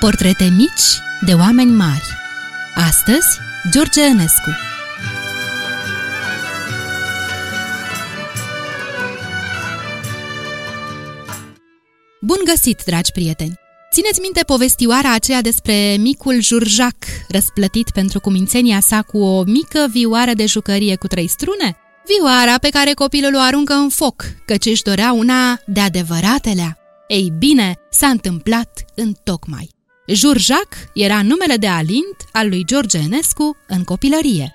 [0.00, 2.04] Portrete mici de oameni mari
[2.74, 3.26] Astăzi,
[3.70, 4.50] George Enescu
[12.20, 13.54] Bun găsit, dragi prieteni!
[13.92, 16.96] Țineți minte povestioara aceea despre micul Jurjac,
[17.28, 21.76] răsplătit pentru cumințenia sa cu o mică vioară de jucărie cu trei strune?
[22.06, 26.78] Vioara pe care copilul o aruncă în foc, căci își dorea una de adevăratelea.
[27.08, 29.78] Ei bine, s-a întâmplat în tocmai.
[30.12, 34.52] Jurjac era numele de alint al lui George Enescu în copilărie.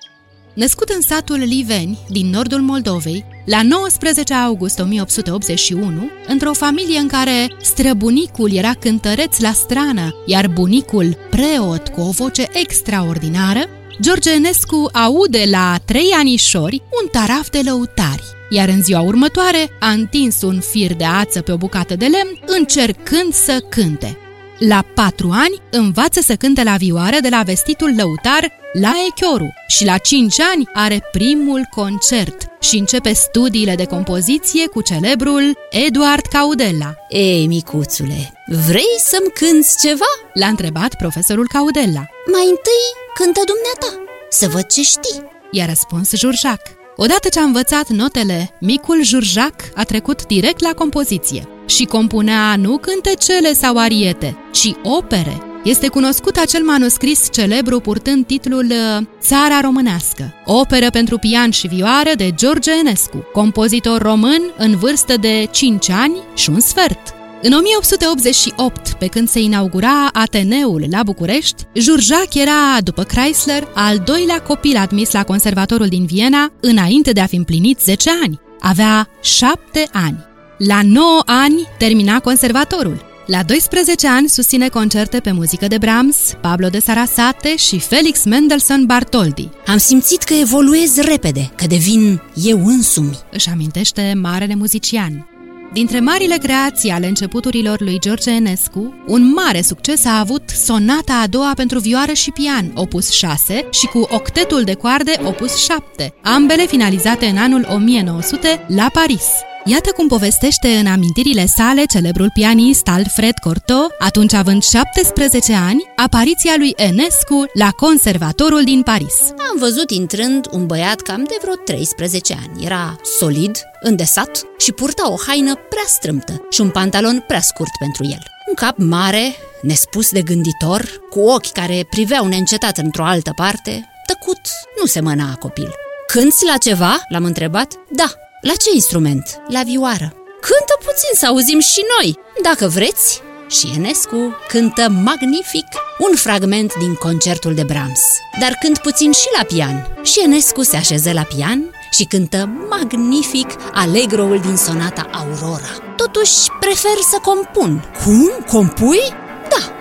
[0.54, 7.56] Născut în satul Liveni, din nordul Moldovei, la 19 august 1881, într-o familie în care
[7.60, 13.60] străbunicul era cântăreț la strană, iar bunicul preot cu o voce extraordinară,
[14.00, 19.90] George Enescu aude la trei anișori un taraf de lăutari, iar în ziua următoare a
[19.90, 24.18] întins un fir de ață pe o bucată de lemn, încercând să cânte.
[24.58, 29.84] La patru ani învață să cânte la vioară de la vestitul lăutar la Echioru și
[29.84, 36.94] la cinci ani are primul concert și începe studiile de compoziție cu celebrul Eduard Caudella.
[37.08, 40.12] Ei, micuțule, vrei să-mi cânți ceva?
[40.34, 42.06] L-a întrebat profesorul Caudella.
[42.32, 42.84] Mai întâi
[43.14, 45.22] cântă dumneata, să văd ce știi.
[45.50, 46.60] I-a răspuns Jurjac.
[46.96, 52.78] Odată ce a învățat notele, micul Jurjac a trecut direct la compoziție și compunea nu
[52.78, 55.40] cântecele sau ariete, ci opere.
[55.64, 62.10] Este cunoscut acel manuscris celebru purtând titlul uh, Țara Românească, operă pentru pian și vioară
[62.16, 67.14] de George Enescu, compozitor român în vârstă de 5 ani și un sfert.
[67.42, 74.42] În 1888, pe când se inaugura Ateneul la București, Jurjac era, după Chrysler, al doilea
[74.42, 78.40] copil admis la conservatorul din Viena, înainte de a fi împlinit 10 ani.
[78.60, 80.34] Avea 7 ani.
[80.58, 83.04] La 9 ani termina conservatorul.
[83.26, 88.84] La 12 ani susține concerte pe muzică de Brahms, Pablo de Sarasate și Felix Mendelssohn
[88.86, 89.48] Bartoldi.
[89.66, 93.18] Am simțit că evoluez repede, că devin eu însumi.
[93.30, 95.28] Își amintește marele muzician.
[95.72, 101.26] Dintre marile creații ale începuturilor lui George Enescu, un mare succes a avut sonata a
[101.26, 106.66] doua pentru vioară și pian, opus 6, și cu octetul de coarde, opus 7, ambele
[106.66, 109.24] finalizate în anul 1900 la Paris.
[109.68, 116.54] Iată cum povestește în amintirile sale celebrul pianist Alfred Cortot, atunci având 17 ani, apariția
[116.58, 119.14] lui Enescu la Conservatorul din Paris.
[119.50, 122.64] Am văzut intrând un băiat cam de vreo 13 ani.
[122.64, 128.04] Era solid, îndesat și purta o haină prea strâmtă și un pantalon prea scurt pentru
[128.04, 128.22] el.
[128.48, 134.40] Un cap mare, nespus de gânditor, cu ochi care priveau neîncetat într-o altă parte, tăcut,
[134.80, 135.70] nu se mâna copil.
[136.06, 137.74] Cânți la ceva?" l-am întrebat.
[137.90, 139.40] Da, la ce instrument?
[139.48, 140.12] La vioară.
[140.40, 143.22] Cântă puțin să auzim și noi, dacă vreți.
[143.50, 145.66] Și Enescu cântă magnific
[145.98, 148.00] un fragment din concertul de Brahms.
[148.40, 149.98] Dar cânt puțin și la pian.
[150.02, 155.94] Și Enescu se așeză la pian și cântă magnific alegroul din sonata Aurora.
[155.96, 157.84] Totuși, prefer să compun.
[158.04, 158.30] Cum?
[158.46, 159.02] Compui?
[159.48, 159.72] Da.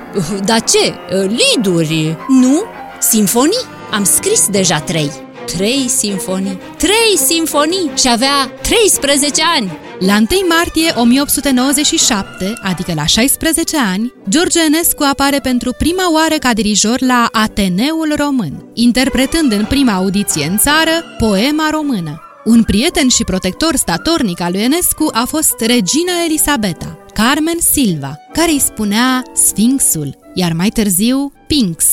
[0.43, 0.93] Dar ce?
[1.09, 2.17] Liduri?
[2.27, 2.63] Nu?
[2.99, 3.65] Sinfonii?
[3.91, 6.59] Am scris deja trei trei simfonii.
[6.77, 9.71] Trei simfonii și avea 13 ani!
[9.99, 16.53] La 1 martie 1897, adică la 16 ani, George Enescu apare pentru prima oară ca
[16.53, 22.21] dirijor la Ateneul Român, interpretând în prima audiție în țară poema română.
[22.45, 28.51] Un prieten și protector statornic al lui Enescu a fost regina Elisabeta, Carmen Silva, care
[28.51, 31.85] îi spunea Sfinxul, iar mai târziu Pinx,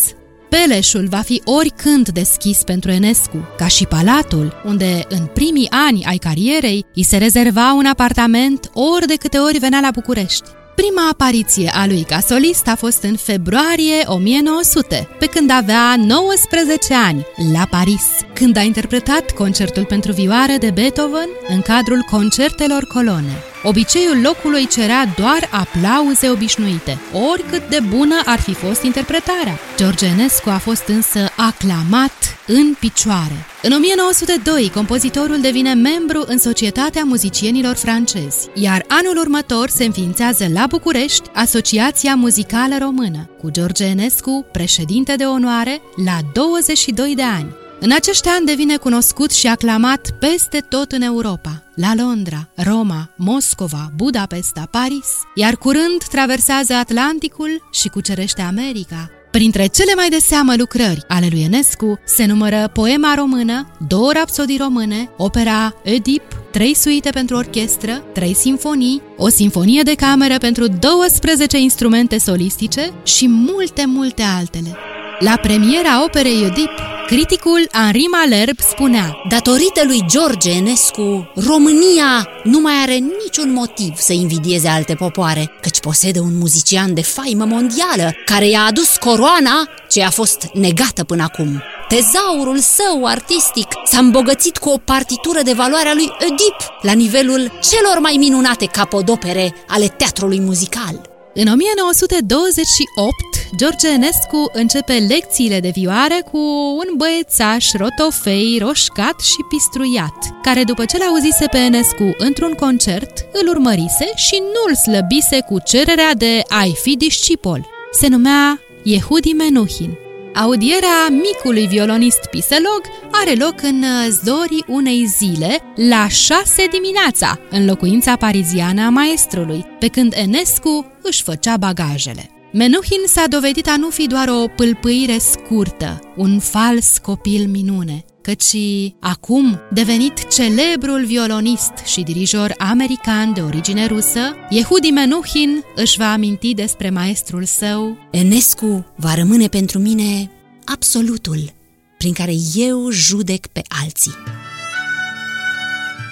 [0.53, 6.17] Peleșul va fi oricând deschis pentru Enescu, ca și palatul, unde în primii ani ai
[6.17, 10.49] carierei îi se rezerva un apartament ori de câte ori venea la București.
[10.75, 16.95] Prima apariție a lui ca solist a fost în februarie 1900, pe când avea 19
[16.95, 23.52] ani, la Paris, când a interpretat concertul pentru vioară de Beethoven în cadrul concertelor colone.
[23.65, 26.99] Obiceiul locului cerea doar aplauze obișnuite,
[27.33, 29.59] oricât de bună ar fi fost interpretarea.
[29.77, 32.13] George Enescu a fost însă aclamat
[32.47, 33.47] în picioare.
[33.63, 40.67] În 1902, compozitorul devine membru în Societatea Muzicienilor Francezi, iar anul următor se înființează la
[40.67, 47.55] București Asociația Muzicală Română, cu George Enescu, președinte de onoare, la 22 de ani.
[47.81, 53.91] În acești ani devine cunoscut și aclamat peste tot în Europa, la Londra, Roma, Moscova,
[53.97, 59.11] Budapesta, Paris, iar curând traversează Atlanticul și cucerește America.
[59.31, 64.57] Printre cele mai de seamă lucrări ale lui Enescu se numără poema română, două rapsodii
[64.57, 71.59] române, opera Oedip, trei suite pentru orchestră, trei sinfonii, o sinfonie de cameră pentru 12
[71.59, 74.77] instrumente solistice și multe, multe altele.
[75.19, 82.75] La premiera operei Oedip, criticul Henri Malherbe spunea Datorită lui George Enescu, România nu mai
[82.83, 88.49] are niciun motiv să invidieze alte popoare, căci posedă un muzician de faimă mondială care
[88.49, 91.63] i-a adus coroana ce a fost negată până acum.
[91.89, 97.53] Tezaurul său artistic s-a îmbogățit cu o partitură de valoare a lui Oedip, la nivelul
[97.71, 101.11] celor mai minunate capodopere ale teatrului muzical.
[101.35, 103.13] În 1928,
[103.57, 106.39] George Enescu începe lecțiile de vioare cu
[106.77, 113.49] un băiețaș rotofei, roșcat și pistruiat, care după ce l-auzise pe Enescu într-un concert, îl
[113.49, 117.67] urmărise și nu-l slăbise cu cererea de a-i fi discipol.
[117.93, 119.99] Se numea Yehudi Menuhin.
[120.35, 127.65] Audierea micului violonist piselog are loc în uh, zorii unei zile, la șase dimineața, în
[127.67, 132.32] locuința pariziană a maestrului, pe când Enescu își făcea bagajele.
[132.55, 138.57] Menuhin s-a dovedit a nu fi doar o pâlpâire scurtă, un fals copil minune, căci
[139.01, 146.55] acum, devenit celebrul violonist și dirijor american de origine rusă, Yehudi Menuhin își va aminti
[146.55, 148.09] despre maestrul său.
[148.11, 150.31] Enescu va rămâne pentru mine
[150.65, 151.53] absolutul
[151.99, 154.15] prin care eu judec pe alții.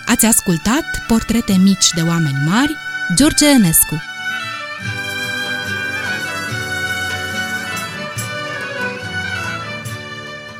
[0.06, 2.76] Ați ascultat Portrete mici de oameni mari,
[3.16, 4.09] George Enescu.